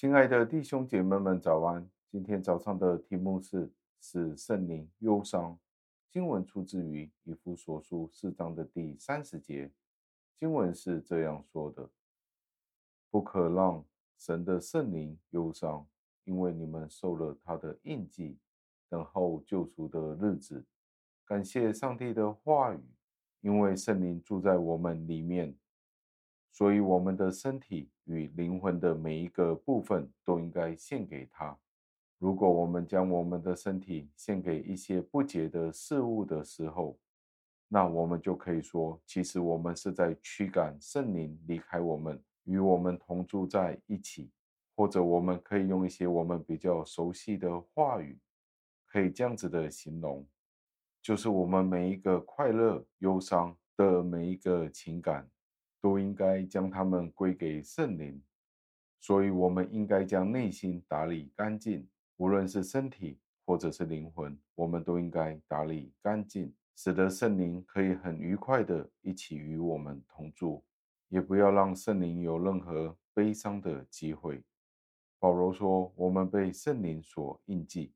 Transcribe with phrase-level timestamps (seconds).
[0.00, 1.86] 亲爱的弟兄姐妹们，早安！
[2.10, 3.70] 今天早上的题目是
[4.00, 5.58] 使圣灵忧伤。
[6.10, 9.70] 经文出自于以弗所书四章的第三十节。
[10.34, 11.90] 经文是这样说的
[13.12, 13.84] ：“不可让
[14.16, 15.86] 神的圣灵忧伤，
[16.24, 18.38] 因为你们受了他的印记，
[18.88, 20.64] 等候救赎的日子。”
[21.28, 22.80] 感谢上帝的话语，
[23.42, 25.54] 因为圣灵住在我们里面。
[26.52, 31.56] 所以，我们的身体与灵魂的每一个部分都应该献给他。
[32.18, 36.98] 如果我们将我们的身体献给一些不洁的事物的时候，
[37.68, 44.30] 那我们就可以说，其实我们是在驱赶圣灵离开我们，与我们同住在一起。
[44.76, 48.18] 或者，我们可以用一些我们比较熟悉的话语，
[48.86, 50.26] 可以这样子的形容，
[51.02, 55.30] 就是我们每一个快乐、忧伤的每一个情感。
[55.80, 58.22] 都应该将它们归给圣灵，
[59.00, 70.62] 所以我们应该将内心打理干净，无论是身体或者是灵魂，我们都应该打理干净，使得圣灵可以很愉快的一起与我们同住，
[71.08, 74.42] 也不要让圣灵有任何悲伤的机会。
[75.18, 77.92] 保罗说：“我们被圣灵所印记，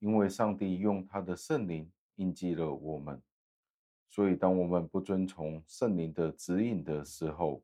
[0.00, 3.20] 因为上帝用他的圣灵印记了我们。”
[4.10, 7.62] 所以，当我们不遵从圣灵的指引的时候，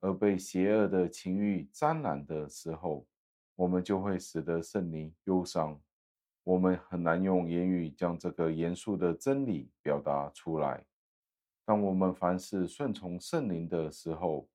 [0.00, 3.06] 而被邪恶的情欲沾染的时候，
[3.54, 5.80] 我们就会使得圣灵忧伤。
[6.42, 10.84] 我们很难用言语将这个严肃的真理表达出来。
[11.64, 14.48] 当我们凡事顺从圣灵的时候，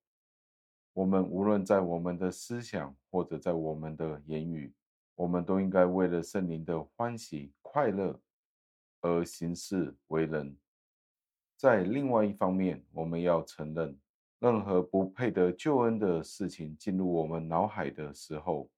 [0.94, 4.74] 我们无论在我们的思想或者在我们的言语，
[5.16, 8.20] 我们都应该为了圣灵的欢喜快乐
[9.02, 10.58] 而行事为人。
[11.58, 13.98] 在另外一方面，我们要承认，
[14.40, 18.70] 任何不配得救恩的事情进入我们脑海的时候，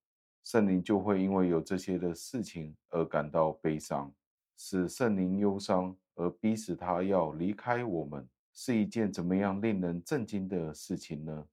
[0.43, 4.13] 圣灵就会因为有这些的事情而感到悲伤，
[4.55, 11.47] 使圣灵忧伤，而逼使他要离开我们，是一件怎么样令人震惊的事情呢？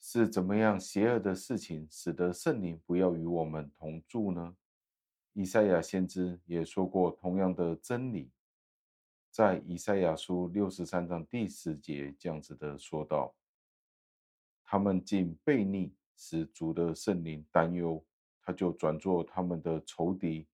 [0.00, 4.54] 是怎么样邪恶的事情，使得圣灵不要与我们同住呢？
[5.32, 8.30] 以赛亚先知也说过同样的真理。
[9.34, 13.34] 在以赛亚书六十三章第十节这样子的说道
[14.64, 18.06] ：“他们竟悖逆，使主的圣灵担忧，
[18.40, 20.46] 他就转作他们的仇敌，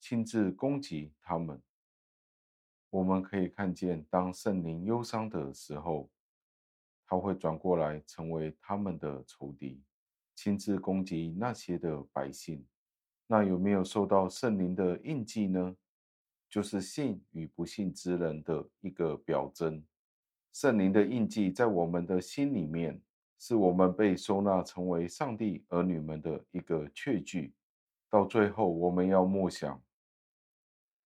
[0.00, 1.60] 亲自攻击他们。”
[2.88, 6.08] 我们可以看见，当圣灵忧伤的时候，
[7.04, 9.82] 他会转过来成为他们的仇敌，
[10.34, 12.66] 亲自攻击那些的百姓。
[13.26, 15.76] 那有没有受到圣灵的印记呢？
[16.52, 19.82] 就是信与不信之人的一个表征。
[20.52, 23.00] 圣灵的印记在我们的心里面，
[23.38, 27.54] 是我们被收纳成为上帝儿女们的一个确据。
[28.10, 29.82] 到最后，我们要默想，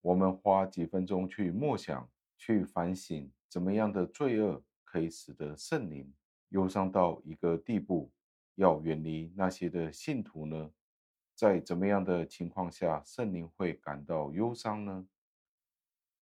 [0.00, 6.12] 我们花几分钟去默想、去反省，怎么样的罪恶可以使得圣灵
[6.48, 8.10] 忧伤到一个地步，
[8.56, 10.72] 要远离那些的信徒呢？
[11.36, 15.06] 在怎么样的情况下，圣灵会感到忧伤呢？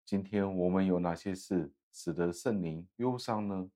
[0.09, 3.69] 今天我们有哪些事使得圣灵忧伤呢？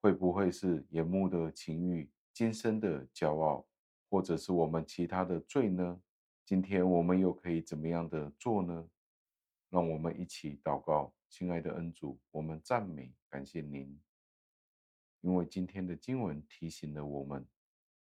[0.00, 3.64] 会不会是眼目的情欲、今生的骄傲，
[4.10, 6.00] 或者是我们其他的罪呢？
[6.44, 8.90] 今天我们又可以怎么样的做呢？
[9.70, 14.00] 让我们一起祷告，亲爱的恩主，我们赞美感谢您，
[15.20, 17.46] 因为今天的经文提醒了我们，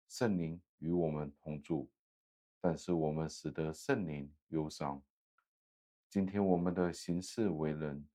[0.09, 1.89] 圣灵与我们同住，
[2.61, 5.01] 但是我们使得圣灵忧伤。
[6.13, 8.07] 今天我们的行事为人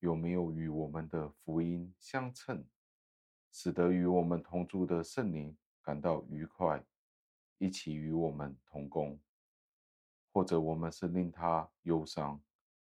[0.00, 2.66] 有没有与我们的福音相称，
[3.52, 6.84] 使得与我们同住的圣灵感到愉快，
[7.58, 9.16] 一起与我们同工，
[10.32, 12.42] 或者我们是令他忧伤，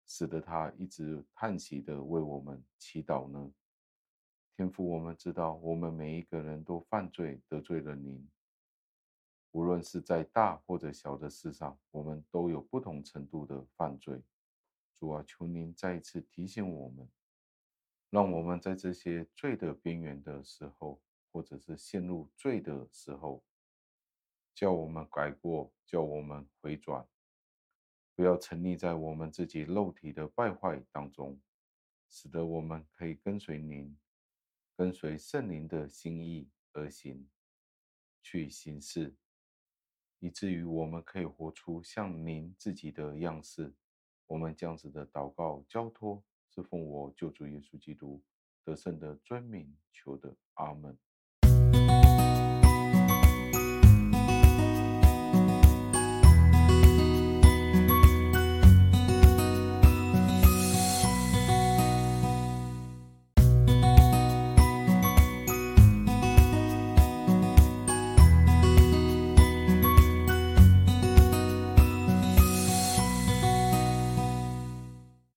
[0.06, 3.50] 使得他一直叹息的为我们祈祷呢？
[4.58, 8.30] 天父，我们知道我们每一个人都犯罪得罪了您，
[9.52, 14.22] 无论是在大或者小的事上，我们都有不同程度的犯罪。
[15.04, 17.12] 主啊，求您再一次提醒我们，
[18.10, 23.44] 让我们在这些罪的边缘的时候，或者是陷入罪的时候，
[24.56, 27.06] 叫我们改过，叫我们回转，
[28.16, 31.38] 不要沉溺在我们自己肉体的败坏当中，
[32.10, 34.00] 使得我们可以跟随您，
[34.78, 37.30] 跟随圣灵的心意而行，
[38.22, 39.14] 去行事，
[40.20, 43.76] 以至于我们可以活出像您自己的样式。
[44.28, 48.22] 我们这样子的祷告交托，是奉我救主耶稣基督
[48.64, 50.98] 得胜的尊名求的，阿门。